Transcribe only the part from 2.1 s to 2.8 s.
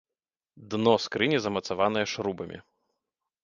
шрубамі.